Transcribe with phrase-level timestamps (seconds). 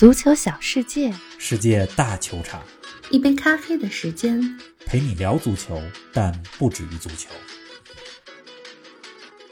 [0.00, 2.64] 足球小世界，世界大球场，
[3.10, 4.40] 一杯咖啡的时间。
[4.86, 5.78] 陪你聊足球，
[6.10, 7.28] 但不止于足球。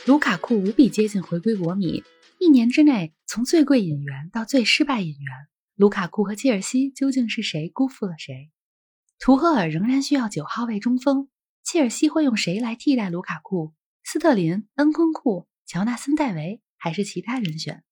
[0.06, 2.02] 卢卡库无比接近回归国米，
[2.38, 5.36] 一年之内从最贵引援到最失败引援，
[5.76, 8.50] 卢卡库和切尔西究竟是谁辜负了谁？
[9.18, 11.28] 图赫尔仍然需要九号位中锋，
[11.62, 13.74] 切尔西会用谁来替代卢卡库？
[14.02, 17.84] 斯特林、恩昆库、乔纳森·戴维，还是其他人选？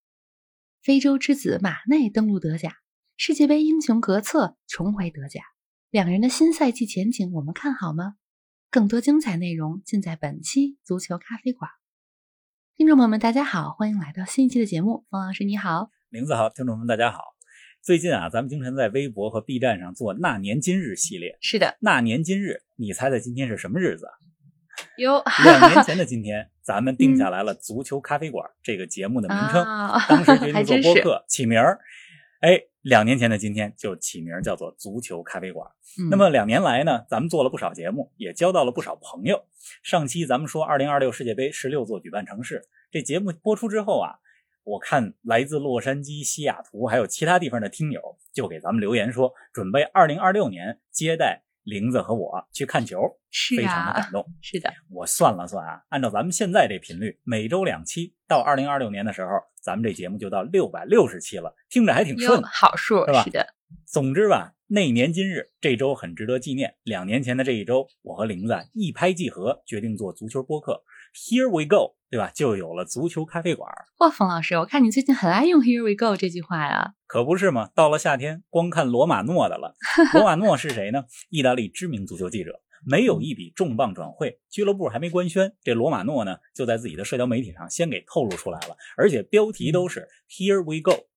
[0.81, 2.77] 非洲之子马内登陆德甲，
[3.17, 5.41] 世界杯英雄格策重回德甲。
[5.89, 8.15] 两人的新赛季前景，我们看好吗？
[8.69, 11.69] 更多精彩内容尽在本期足球咖啡馆。
[12.77, 15.05] 听众朋友们，大家好，欢迎来到新一期的节目。
[15.09, 17.19] 冯老师你好，林子好，听众们大家好。
[17.81, 21.37] 最近啊，咱们经常在微博和 B 站上做“那年今日”系列。
[21.41, 24.07] 是的，那年今日，你猜猜今天是什么日子？
[24.97, 29.63] 哟，两年前的今天，咱们定下来了“足球咖啡馆”这个节目的名称。
[30.07, 31.79] 当时决定做播客，起名儿。
[32.41, 35.69] 哎，两年前的今天就起名叫做足球咖啡馆。
[36.09, 39.45] 那么两年来呢，咱们做了不少节目，也交到了不少朋友。
[39.83, 44.19] 上期咱们说二零二六世界杯十六座举办城市，这节目播出之后啊，
[44.63, 51.43] 我看来自洛杉矶、西雅图还有其他地方的听友就给咱们留言说，准备二零二六年接待。
[51.67, 53.01] 玲子和我去看球，
[53.57, 54.25] 非常的感动。
[54.41, 63.21] 是的，我算了算啊，按照咱们现在这频率，每周两期，到二零二六年的时候，咱们这节目就到六百六十期了，听着还挺顺，好数是吧？
[63.21, 63.45] 是的。
[63.85, 66.75] 总之吧，那年今日，这周很值得纪念。
[66.83, 70.81] 两年前的这一周，我和玲子一拍即合，决定做足球播客。
[71.17, 72.31] Here we go，对吧？
[72.33, 73.67] 就有了足球咖啡馆。
[73.97, 76.93] 哇，冯老师，我看你最近很爱用 Here we go 这句话呀。
[77.07, 79.75] 可不是嘛，到了夏天，光看罗马诺的了。
[80.13, 81.05] 罗马诺是谁呢？
[81.29, 82.61] 意大利知名足球记者。
[82.85, 91.07] 没有一笔重磅转会，俱乐部还没官宣，这罗马诺呢，就在自己的社交媒体上先给透露出来了，而且标题都是 Here we go。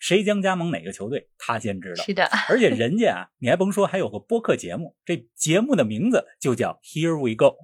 [0.00, 2.04] 谁将加盟哪个球队，他先知道。
[2.04, 7.56] 是的，而且人家啊，你还甭说，还有个播客节目，这节目的名字就叫 Here We Go。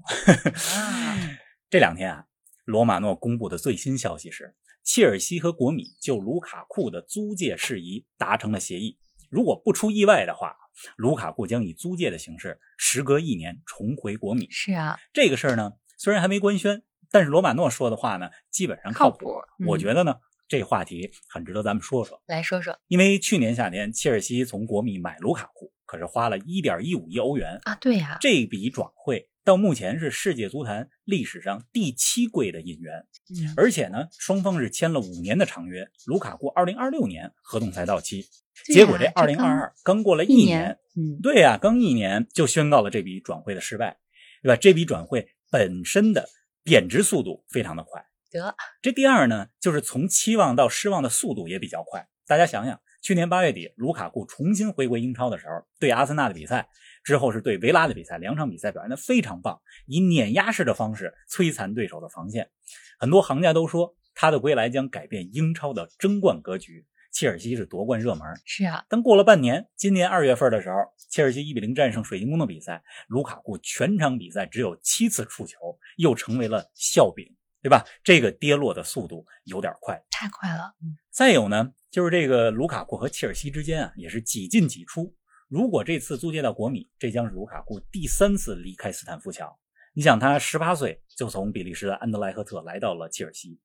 [1.71, 2.25] 这两天啊，
[2.65, 8.99] 罗马诺公布的最新消息是，切尔西和国米就卢卡库的租借事宜达成了协议。
[9.31, 10.57] 如果不出意外的话，
[10.97, 14.49] 卢卡库将以租借的形式，时隔一年重回国米。
[14.51, 19.33] 是啊，这个事儿呢，虽然还没官宣，但是罗马诺说的话呢，基本上靠谱。
[19.69, 20.17] 我觉得呢。
[20.49, 22.77] 这话题很值得咱们说说，来说说。
[22.89, 27.77] 因为去年夏天，切尔西从国米买卢卡库，可是花了一点一五亿欧元啊！
[27.77, 32.95] 对呀，这笔转会到目前是世界足坛历史上第七贵的引援。
[33.31, 38.25] 嗯，而且呢，双方是签了五年的长约，卢卡库二零二六年合同才到期，
[38.67, 43.99] 结果这二零二二刚过了一年，嗯，对呀，刚一年就宣告了这笔转会的失败，
[44.41, 44.55] 对吧？
[44.55, 46.29] 这笔转会本身的
[46.63, 48.01] 贬值速度非常的快。
[48.31, 52.07] 得，这第二呢，就是从期望到失望的速度也比较快。
[52.25, 56.69] 大家想想，去年八月底，卢卡库重新回归英超的时候，对阿森纳的比赛
[57.03, 62.51] 之后是对维拉的比赛，两场比赛表现的非常棒，以碾压式的方式摧残对手的防线。
[62.99, 66.87] 很多行家都说他的归来将改变英超的争冠格局。
[67.13, 68.85] 切尔西是夺冠热门，是啊。
[68.89, 70.77] 但过了半年，今年二月份的时候，
[71.09, 75.57] 切尔西一比零战胜水晶宫的比赛，卢卡库全场比赛只有七次触球，
[75.97, 77.27] 又成为了笑柄。
[77.63, 77.85] 对吧？
[78.03, 80.75] 这个跌落的速度有点快，太快了。
[81.11, 85.15] 再有呢，就是这个卢卡库和切尔西之间啊，也是几进几出。
[85.51, 89.59] 如果这次租借到国米，这将是卢卡库第三次离开斯坦福桥。
[89.93, 93.59] 你想，他十八岁就从比利时的安德莱赫特来到了切尔西。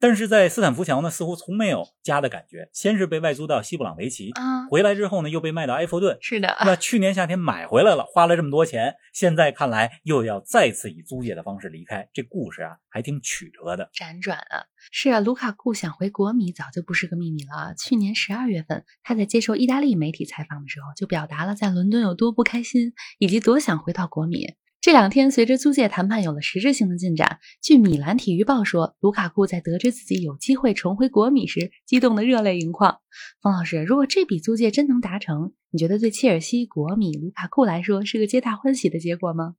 [0.00, 2.68] 但是在斯坦福桥呢，似乎从没有家的感觉。
[2.72, 4.32] 先是被外租到西布朗维奇，
[4.70, 6.18] 回来之后呢，又被卖到埃弗顿。
[6.20, 12.08] 是的，那去年夏天买回来了，花了这么多钱，现在看来又要再次以租借的方式离开。
[12.12, 14.66] 这故事啊，还挺曲折的，辗转啊。
[14.90, 17.74] 是啊，卢卡库想回国米早就不是个秘密了。
[17.74, 24.54] 去年十二月份，他在接受意大利媒体采访的时候，就表达了在伦敦有多不开心，以及多想回到国米。
[24.84, 33.00] 这两天，随着租借谈判有了实质性的进展，据米兰体育报说，卢卡库在得知自己有机会重回国米时，激动得热泪盈眶。
[33.40, 39.56] 方老师，如果这笔租借真能达成，你觉得对切尔西、国米、卢卡库来说是个皆大欢喜的结果吗？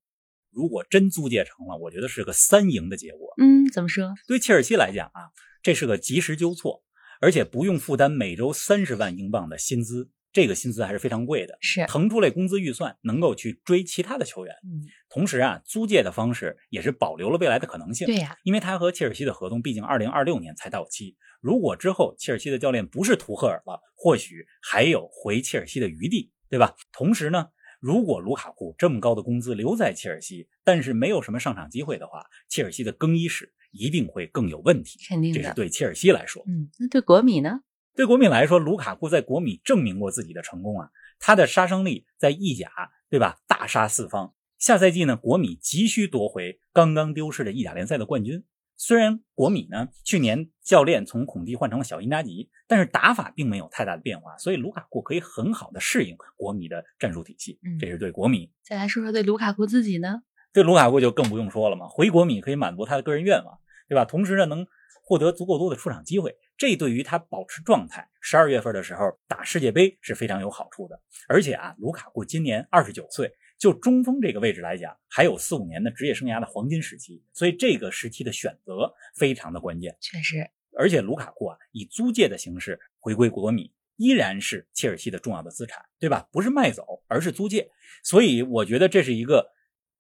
[0.51, 3.33] 如果真租借成了，我觉得是个三赢的结果。
[3.41, 4.13] 嗯，怎么说？
[4.27, 5.33] 对切尔西来讲啊，
[5.63, 6.83] 这是个及时纠错，
[7.19, 10.11] 而且不用负担每周三十万英镑的薪资。
[10.35, 14.53] 这个薪资还是非常贵的，是腾出来工资预算，能够去追其他的球员。
[14.65, 18.05] 嗯，同时啊，租借的方式也是保留了未来的可能性。
[18.05, 26.75] 对呀，因为他和切尔西的合同毕竟二零二六年才到期，如果之后切尔西的教练不是图赫尔了，或许还有回切尔西的余地，对吧？
[26.91, 27.47] 同时呢，
[27.79, 34.99] 如果卢卡库这么高的工资留在切尔西，但是没有什么上场机会的话，切尔西的更衣室一定会更有问题。
[35.07, 36.43] 肯定的，这是对切尔西来说。
[36.45, 37.61] 嗯，那对国米呢？
[37.95, 42.69] 对国米来说，卢卡库在国米证明过自己的成功啊，他的杀伤力在意甲，
[43.09, 43.38] 对吧？
[43.47, 44.33] 大杀四方。
[44.57, 48.44] 下赛季呢，国米急需夺回刚刚丢失的意甲联赛的冠军。
[48.77, 57.57] 虽然国米呢去年教练从孔蒂换成了小因扎吉，但是打法并没有太大的变化，所以卢卡库可以很好的适应国米的战术体系。
[57.80, 58.51] 这是对国米。
[58.65, 60.24] 再来说说对卢卡库自己呢？
[60.51, 63.57] 对卢卡库就更不用说了嘛，回国米可以满足他的个人愿望，
[63.88, 64.03] 对吧？
[64.03, 64.68] 同时呢，能
[65.03, 71.01] 获得足够多的出场机会，这对于他保持状态，十二月份的时候打世界杯是非常有好处的。
[71.27, 73.33] 而且啊，卢卡库今年二十九岁。
[73.57, 79.95] 就中锋这个位置来讲，还有四五年的职业生涯的黄金时期，所以这个时期的选择非常的关键。
[80.01, 80.45] 确实，
[80.77, 86.27] 而且卢卡库啊，以租借的形式回归国米，依然是切尔西的重要的资产，对吧？
[86.33, 87.71] 不是卖走，而是租借。
[88.03, 89.49] 所以我觉得这是一个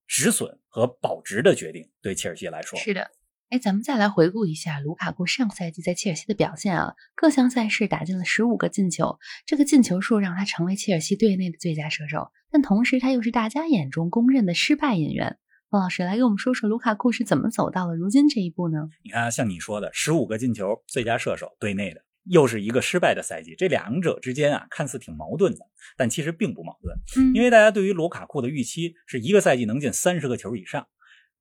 [0.05, 2.77] 止损和保值的决定，对切尔西来说。
[2.77, 3.09] 是的。
[3.49, 12.31] 哎，咱们再来回顾一下卢卡库上赛季在切尔西的表现啊，各项赛事打进了十五个进球，这个进球数让他成为切尔西队内的最佳射手。
[12.51, 15.37] 但同时，他又是大家眼中公认的失败演员。
[15.69, 18.89] 王老师来给我们说说卢卡库是怎么走到了如今这一步呢？
[19.03, 25.59] 你看，像你说的，十五个进球，最佳射手，队内的又是一个失败的赛季，这两者之间啊，看似挺矛盾的，
[25.95, 26.97] 但其实并不矛盾。
[27.17, 30.87] 嗯，因为大家对于卢卡库的预期是一个赛季能进三十个球以上。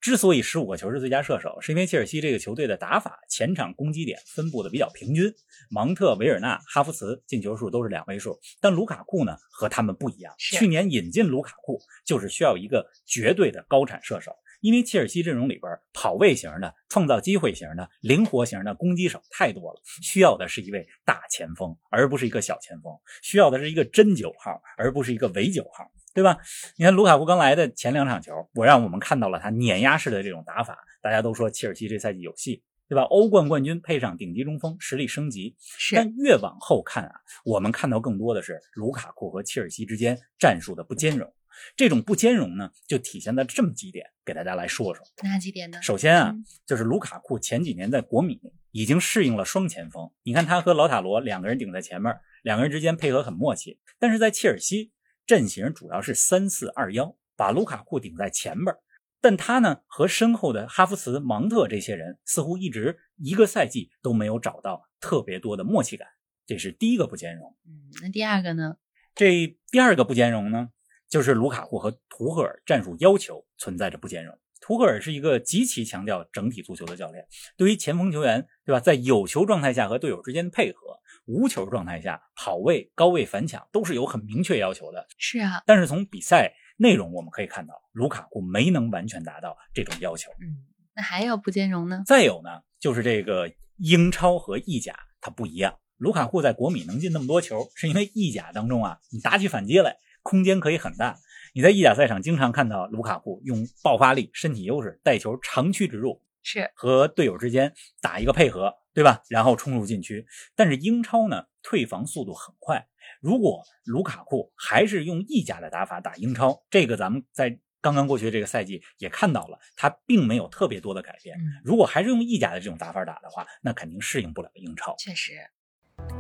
[0.05, 5.33] 之所以十五个球是最佳射手，是因为切尔西这个球队的打法前场攻击点分布的比较平均，
[5.71, 10.35] 芒特、维尔纳、哈弗茨进球数都是两位数，但卢卡库呢和他们不一样。
[10.37, 14.31] 去年引进卢卡库就是需要一个绝对的高产射手，
[14.65, 22.91] 因为切尔西阵容里边跑位型的、创造机会型的、灵活型的攻击手太多了，需要的是一位大前锋，而不是一个小前锋，
[23.21, 25.85] 需要的是一个真九号，而不是一个伪九号。
[26.15, 26.39] 对吧？
[26.79, 30.79] 你看卢卡库刚来的前两场球，我让我们看到了他碾压式的这种打法。
[31.03, 33.03] 大家都说切尔西这赛季有戏，对吧？
[33.03, 35.55] 欧冠冠军配上顶级中锋，实力升级。
[35.93, 37.13] 但越往后看啊，
[37.45, 41.31] 我们看到更多的是卢卡库和切尔西之间战术的不兼容。
[41.77, 45.05] 这种不兼容呢，就体现在这么几点，给大家来说说。
[45.23, 45.81] 哪几点呢？
[45.83, 46.35] 首先啊，
[46.67, 48.41] 就是卢卡库前几年在国米
[48.71, 50.11] 已经适应了双前锋。
[50.23, 53.79] 你看他和老塔罗两个人顶在前面，两个人之间配合很默契。
[53.99, 54.93] 但是在切尔西。
[55.27, 58.77] 阵型主要是三四二幺，把卢卡库顶在前边
[59.23, 66.07] 但他呢和身后的哈弗茨、芒特这些人似乎一直一个赛季都没有找到特别多的默契感，
[66.45, 67.57] 这是第一个不兼容。
[67.67, 68.77] 嗯，那第二个呢？
[69.15, 70.69] 这第二个不兼容呢，
[71.09, 74.39] 就是卢卡库和图赫尔战术要求存在着不兼容。
[74.61, 80.99] 图赫尔是一个极其强调整体足球的教练，对于前锋球员，对吧，在有球状态下和队友之间的配合。
[81.27, 85.07] 无球状态下跑位、高位反抢都是有很明确要求的。
[85.17, 90.31] 是啊，但是从比赛内容我们可以看到，卢卡库没能完全达到这种要求。
[90.33, 90.65] 嗯，
[90.95, 92.03] 那还有不兼容呢？
[92.05, 95.79] 再有呢，就是这个英超和意甲它不一样。
[95.97, 101.17] 卢卡库在国米能进那么多球，是因为意甲当中啊，你打起反击来空间可以很大。
[101.53, 107.73] 你在意甲赛场经常看到卢卡库用爆发力、身体优势带球长驱直入，是和队友之间
[108.03, 108.75] 打一个配合。
[108.95, 109.23] 对吧？
[109.29, 110.25] 然后冲入禁区，
[110.55, 112.87] 但是英超呢，退防速度很快。
[113.21, 121.37] 如果卢卡库还是用意甲的打法打英超，这个咱们在刚刚过去的这个赛季也看到了，他并没有特别多的改变。
[121.65, 124.95] 如果还是用意甲的这种打法打的话，那肯定适应不了英超。
[124.97, 125.33] 确实，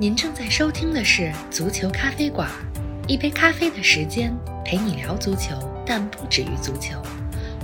[0.00, 2.50] 您正在收听的是足球咖啡馆，
[3.06, 4.34] 一杯咖啡的时间
[4.64, 6.98] 陪你聊足球，但不止于足球。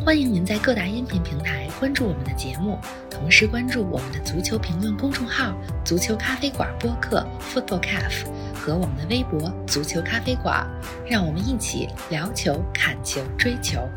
[0.05, 2.79] 欢迎您在各大音频平台关注我们的节目，
[3.11, 10.67] 同时关注我们的足球评论公众号“足球咖啡馆播客 ”（Football Cafe） 和我们的微博“足球咖啡馆”，
[11.09, 13.89] 让我们一起聊球、看球、追球。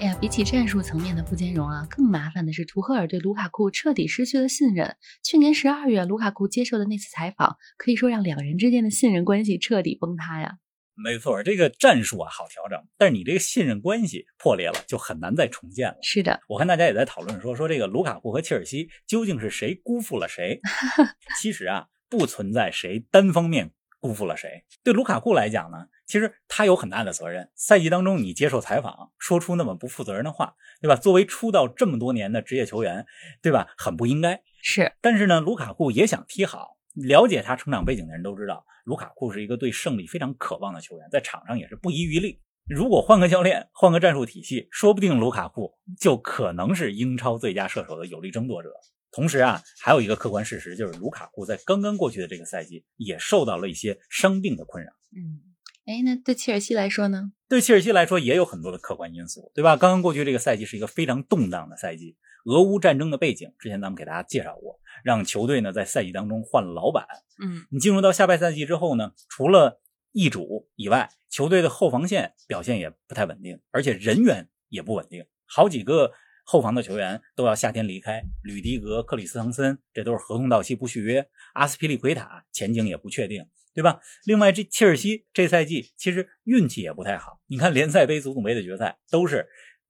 [0.00, 4.96] 哎呀，比起战术层面的不兼容啊，更麻烦的是图赫尔对卢卡库彻底失去了信任。
[5.22, 10.56] 去年十二月，卢卡库接受的那次采访，可以说让两人之间的信任关系彻底崩塌呀。
[10.94, 15.98] 没错，这个战术啊好调整，但是你这个信任关系破裂了，就很难再重建了。
[16.00, 20.58] 是的，我看大家也在讨论说说这个卢卡库和切尔西究竟是谁辜负了谁？
[21.38, 24.64] 其实啊，不存在谁单方面辜负了谁。
[24.82, 25.76] 对卢卡库来讲呢，
[26.10, 27.48] 其实他有很大的责任。
[27.54, 30.96] 赛季当中你接受采访，说出那么不负责任的话，对吧？
[30.96, 33.06] 作为出道这么多年的职业球员，
[33.40, 33.68] 对吧？
[33.78, 34.42] 很不应该。
[34.60, 36.76] 是，但是呢，卢卡库也想踢好。
[36.94, 42.40] 了解他成长背景的人都知道，卢卡库是一个对胜利非常渴望的球员，在场上也是不遗余力。
[42.68, 48.70] 如果换个教练，换个战术体系，说不定卢卡库就可能是英超最佳射手的有力争夺者。
[49.12, 54.92] 同时啊，还有一个客观事实就是，卢卡库在刚刚过去的这个赛季也受到了一些伤病的困扰。
[55.16, 55.40] 嗯，
[55.86, 57.32] 哎，那对切尔西来说呢？
[57.48, 59.76] 对切尔西来说也有很多的客观因素，对吧？
[59.76, 62.16] 刚刚过去这个赛季是一个非常动荡的赛季。
[62.46, 67.06] 俄乌战争的背景，之前咱们给大家介绍过，让球队呢在赛季当中换了老板。
[67.42, 69.82] 嗯，你进入到下半赛季之后呢，除了
[70.12, 76.12] 易主以外，球队的后防线表现也不太稳定，而且人员也不稳定，好几个
[76.44, 83.44] 后防的球员都要夏天离开，吕迪格、克里斯滕森这都是合同到期不续约，阿斯皮利奎塔前景也不确定。
[83.74, 84.00] 对吧？
[84.24, 87.40] 另外，这切尔西这赛季其实运气也不太好。
[87.46, 89.48] 你看联赛杯、足总杯的决赛都是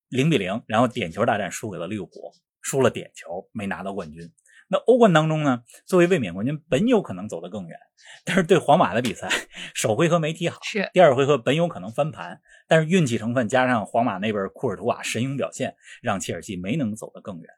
[0.09, 4.31] 零比零，然后点球大战输给了利物浦，输了点球没拿到冠军。
[4.73, 7.77] 那欧冠当中呢，作为卫冕冠军，本有可能走得更远，
[8.25, 9.29] 但是对皇马的比赛，
[9.75, 17.49] 首回合没踢好，是第二回合本有可能翻盘，但是运气成分加上皇马那边库尔图瓦神勇表现，让切尔西没能走得更远。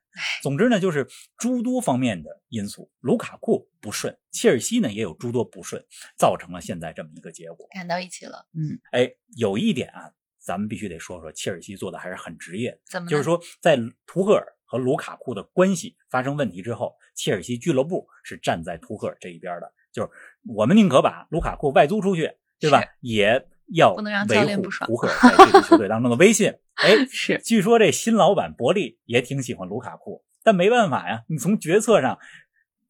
[0.42, 5.85] 总之呢，就是诸多方面的因素，卢卡库不顺，切尔西呢也有诸多不顺，
[6.16, 7.66] 造成了现在这么一个结果。
[7.73, 13.09] 赶到一起了，嗯，哎，有一点啊，咱们必须得说说，切尔西做的还是很职业，怎么？
[13.09, 16.95] 就是说，在图赫尔和卢卡库的关系发生问题之后。
[17.14, 20.09] 切尔西俱乐部是站在图赫尔这一边的，就是
[20.47, 22.83] 我们宁可把卢卡库外租出去，对吧？
[23.00, 26.54] 也要维护图赫尔在这支球队当中的威信。
[26.75, 27.38] 哎， 是。
[27.45, 32.19] 据说这新老板伯利也挺喜欢卢卡库，但没办法呀，你从决策上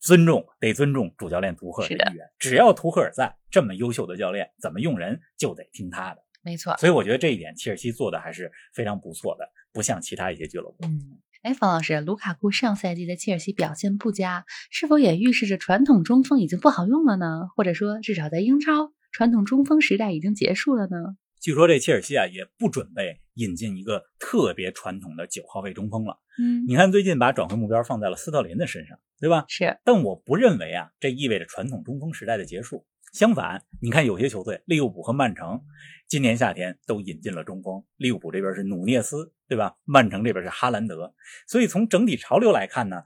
[0.01, 2.27] 尊重得尊重主教练图赫尔的意愿。
[2.39, 6.23] 只要图赫尔在，这么优秀的教练怎么用人就得听他的。
[6.43, 6.77] 没错。
[6.77, 10.79] 所以我觉得这一点切尔西做的还是非常不错的，不像其他一些俱乐部。
[10.83, 11.19] 嗯。
[11.43, 17.49] 哎，方老师，卢卡库上赛季在切尔西表现不佳，是否也预示着传统中锋已经不好用了呢？
[17.57, 21.17] 或者说，至少在英超，传统中锋时代已经结束了呢？
[21.43, 26.21] 据说这切尔西啊，也不准备引进一个特别传统的九号位中锋了。
[26.39, 29.45] 嗯，你看最近把转会目标放在了斯特林的身上，对吧？
[29.49, 29.77] 是。
[29.85, 32.87] 但我不认为啊，这意味着传统中锋时代的结束。
[33.13, 35.61] 相反，你看有些球队，利物浦和曼城，
[36.07, 37.83] 今年夏天都引进了中锋。
[37.97, 39.75] 利物浦这边是努涅斯，对吧？
[39.85, 41.13] 曼城这边是哈兰德。
[41.49, 43.03] 所以从整体潮流来看呢，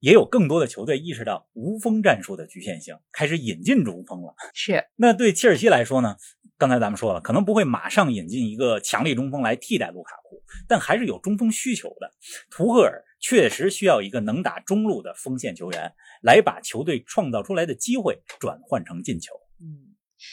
[0.00, 4.34] 也有更多的球队意识到无锋战术的局限性，开始引进中锋了。
[4.54, 4.84] 是。
[4.96, 6.16] 那对切尔西来说呢？
[6.56, 12.10] 刚才咱们说了，可能不会马上引进一个强力中锋来替代卢卡库，但还是有中锋需求的。
[12.50, 15.92] 图赫尔确实需要一个能打中路的锋线球员。
[16.20, 19.32] 来把球队创造出来的机会转换成进球。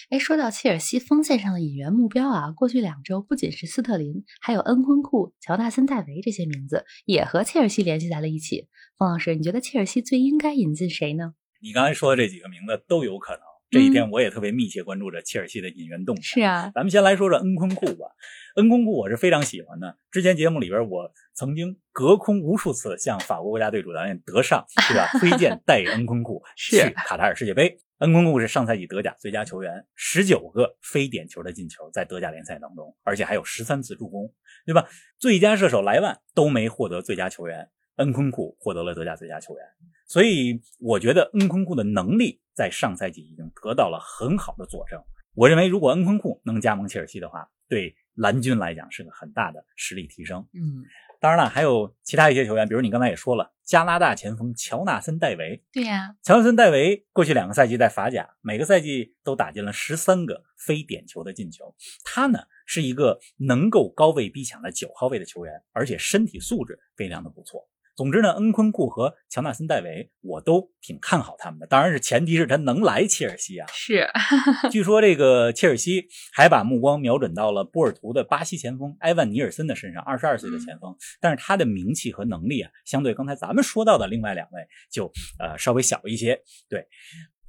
[0.09, 8.67] 哎，说到切尔西锋线上的引援目标啊，过去两周不仅是斯特林，还有恩昆库、乔纳森·戴维这些名字也和切尔西联系在了一起。
[8.97, 11.33] 方老师，你觉得切尔西最应该引进谁呢？
[11.61, 13.41] 你刚才说的这几个名字都有可能。
[13.75, 16.21] 这几天我也特别密切关注着切尔西的引援动态。
[16.21, 18.07] 是啊，咱们先来说说恩昆库吧。
[18.55, 19.97] 恩昆库我是非常喜欢的。
[20.09, 25.09] 之前节目里边我曾经隔空无数次向法国国家队主教练德尚， 对吧？
[25.19, 27.77] 推荐带恩昆库 去卡塔尔世界杯。
[27.99, 34.33] 恩昆库是上赛季德甲最佳球员，十九个非点球的进球在德甲联赛当中，而且还有十三次助攻，
[34.65, 34.87] 对吧？
[35.17, 39.65] 最佳射手莱万都没获得最佳球员，恩昆库获得了德甲最佳球员。
[40.07, 44.99] 所以我觉得恩昆库的能力在上赛季已经得到了很好的佐证。
[45.33, 50.47] 我认为，如果恩昆库能加盟切尔西的话，对蓝军来讲是个很大的实力提升。
[50.53, 50.85] 嗯，
[51.19, 55.61] 当然了，还有其他一些球员，比如你刚才也说了，加拿大前锋乔纳森·戴维。
[55.73, 61.75] 对呀，乔纳森·戴维过去两个赛季在法甲，每个赛季都打进了十三个非点球的进球。
[62.05, 67.67] 他呢是一个能够高位逼抢的九号位的球员，而且身体素质非常的不错。
[67.95, 73.65] 总之呢，恩昆库和乔纳森·戴维我都挺看好他们的，当然是前提是他能来切尔西啊。
[73.71, 74.07] 是，
[74.69, 86.41] 据说这个切尔西还把目光瞄准到了波尔图的巴西前锋埃万尼尔森的身上，二十二岁的前锋，但是他的名气和能力啊，相对刚才咱们说到的另外两位就呃稍微小一些。
[86.67, 86.85] 对，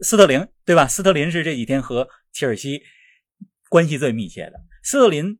[0.00, 0.86] 斯特林对吧？
[0.86, 2.82] 斯特林是这几天和切尔西
[3.68, 4.60] 关系最密切的。
[4.84, 5.38] 斯特林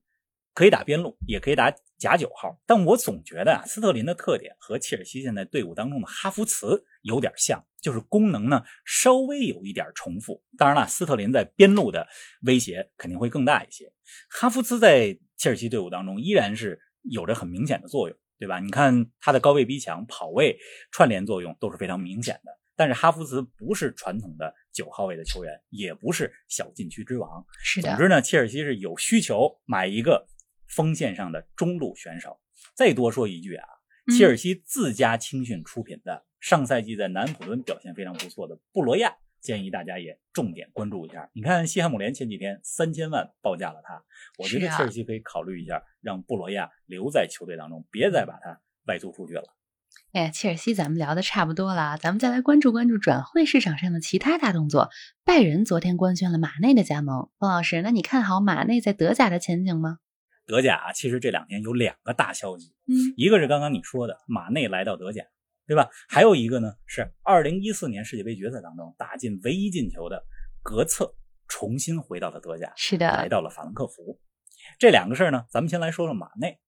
[0.57, 1.73] 可以打边路，也可以打。
[1.99, 10.43] 假九号，但我总觉得啊，斯特林的特点和切尔西现在队伍当中的哈弗茨有点像，就是功能呢稍微有一点重复。
[10.59, 12.07] 当然了，斯特林在边路的
[12.43, 13.91] 威胁肯定会更大一些。
[14.29, 18.61] 哈弗茨在切尔西队伍当中依然是有着很明显的作用，对吧？
[18.61, 20.59] 你看他的高位逼抢、跑位
[20.91, 22.51] 串联作用都是非常明显的。
[22.77, 27.43] 但是哈弗茨不是传统的九号位的球员，也不是小禁区之王。
[27.65, 27.89] 是的。
[27.89, 30.29] 总之呢，切尔西是有需求买一个。
[30.69, 32.41] 锋线上的中路选手，
[32.75, 33.67] 再多说一句啊，
[34.17, 41.31] 切尔西自家青训出品的，上赛季在南普敦表现非常不错的布罗亚，建议大家也重点关注一下。
[41.33, 44.03] 你看西汉姆联前几天三千万报价了他，
[44.39, 49.45] 我觉得切尔西可以考虑一下，让布罗亚留在球队当中，别再把他外租出去了。
[50.13, 54.91] 哎，切尔西咱们聊的差不多了，咱们再来关注关注转会市场上的其他大动作。
[55.25, 59.99] 拜仁昨天官宣了马内的加盟，方老师，那你看好马内在德甲的前景吗？
[60.47, 65.25] 德甲其实这两天有两个大消息，嗯，一个是刚刚你说的马内来到德甲，
[65.67, 65.91] 对吧？
[66.09, 70.25] 还有一个呢是二零一四年世界杯决赛当中打进唯一进球的
[70.63, 71.15] 格策
[71.49, 74.21] 重新回到了德甲，是的，来到了法兰克福。
[74.79, 76.59] 这两个事儿呢，咱们先来说说马内。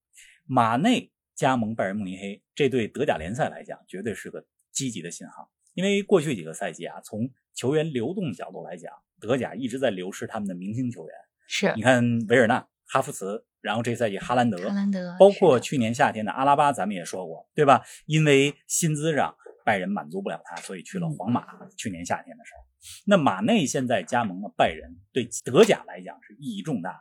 [0.51, 11.15] 马内加盟拜仁慕尼黑，这对德甲联赛来讲绝对是个积极的信号，因为过去几个赛季啊，从球员流动角度来讲，德甲一直在流失他们的明星球员。
[11.47, 17.83] 是，你看维尔纳、哈弗茨，然后这赛季哈兰德，哈兰德，包括去年夏天的阿拉巴，咱们也说过，对吧？
[18.07, 21.47] 因为薪资上拜仁满足不了他，所以去了皇马。
[21.77, 22.63] 去年夏天的事儿，
[23.07, 26.99] 那马内现在加盟了拜仁，对德甲来讲是意义重大的。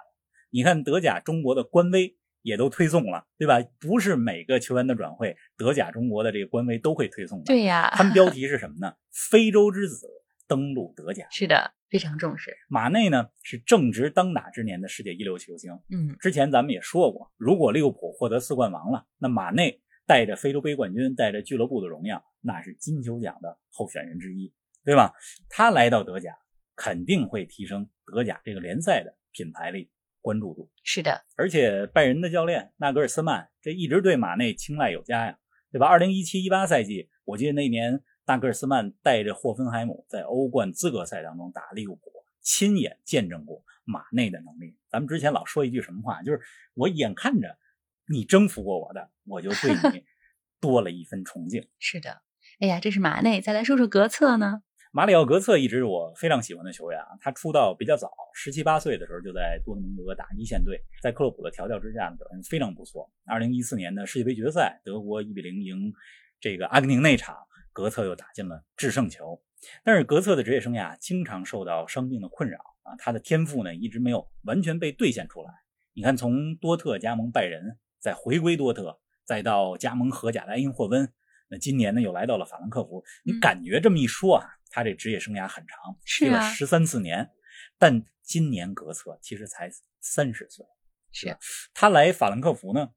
[0.50, 3.60] 你看德甲中国的官微也都推送了，对吧？
[3.79, 7.46] 不是每个球员的转会，德甲中国的这个官微都会推送的。
[7.46, 8.94] 对呀，他们标题是什么呢？
[9.12, 10.08] 非洲之子
[10.48, 11.25] 登陆德甲。
[11.32, 11.74] 是的。
[11.89, 15.72] 非常重视马内呢，是正值当打之年的世界一流球星。
[15.89, 24.53] 嗯，之前咱们也说过，如果利物浦获得四冠王了，那马内带着非洲杯冠军，带着俱乐部的荣耀，那是金球奖的候选人之一，
[24.84, 25.13] 对吧？
[25.50, 26.38] 他来到德甲，
[26.75, 29.89] 肯定会提升德甲这个联赛的品牌力、
[30.22, 30.70] 关注度。
[30.84, 35.38] 是的，而且拜仁的教练纳格尔斯曼这一直对马内青睐有加呀，
[35.72, 35.88] 对吧？
[35.88, 38.03] 二零一七一八赛季，我记得那年。
[38.27, 44.75] 纳格尔斯曼带着霍芬海姆在欧冠资格赛当中打利物浦，亲眼见证过马内的能力。
[44.91, 46.41] 咱们之前老说一句什么话，就是
[46.74, 47.57] 我眼看着
[48.05, 50.03] 你征服过我的，我就对你
[50.60, 51.65] 多了一分崇敬。
[51.79, 52.22] 是的，
[52.60, 53.39] 哎呀，这是马内。
[53.39, 54.62] 再来说说格策呢？
[54.91, 57.07] 马里奥·格策一直是我非常喜欢的球员啊。
[57.22, 63.10] 他出道比较早，十七八岁的时候就在多特蒙德打一线队，在克洛普的调教之下表现非常不错。
[63.25, 65.93] 二零一四年的世界杯决赛，德国一比零赢
[66.41, 67.47] 这个阿根廷那场。
[67.77, 69.39] 格策又打进了制胜球，
[69.84, 75.51] 但是格策的职业生涯经常受到伤病的困扰啊，他的天赋呢一直没有完全被兑现出来。
[75.93, 81.07] 你看，从多特加盟拜仁，再回归多特，再到加盟荷甲的埃因霍温，
[81.50, 83.03] 那今年呢又来到了法兰克福。
[83.24, 87.29] 你感觉这么一说啊，他这职业生涯很长，踢了十三四年。
[87.77, 89.69] 但今年格策其实才
[90.01, 90.66] 三十岁，
[91.11, 91.37] 是
[91.75, 92.90] 他来法兰克福呢，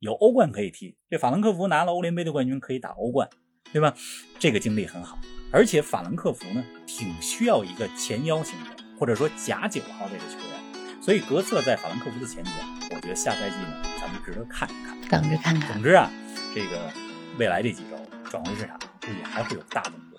[0.00, 0.98] 有欧冠可以踢。
[1.08, 3.30] 这法兰克福拿了欧联杯的冠军，可以打欧冠。
[3.72, 3.94] 对吧？
[4.38, 5.18] 这个经历很好，
[5.50, 12.52] 而且法兰克福呢，挺需要一个前腰型的，或者说假九号位的球员，所以格策在法兰克福的前景，
[12.90, 15.72] 我觉得下赛季呢，咱们值得看一看，等着看看。
[15.74, 16.10] 总之啊，
[16.54, 16.90] 这个
[17.36, 20.18] 未来这几周转会市场估计还会有大动作。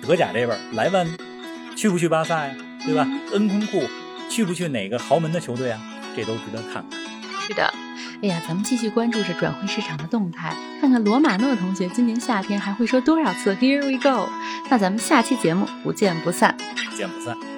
[0.00, 1.06] 德甲这边，莱万
[1.76, 2.54] 去不去巴萨呀？
[2.84, 3.06] 对吧？
[3.32, 3.82] 恩昆库
[4.30, 5.82] 去不去哪个豪门的球队啊？
[6.14, 7.00] 这都值得看看。
[7.40, 7.85] 是的。
[8.22, 14.28] 哎呀，咱们继续关注着转会市场的动态，看看罗马诺同学今年夏天还会说多少次 “Here we go”。
[14.70, 16.56] 那咱们下期节目不见不散，
[16.90, 17.55] 不见不散。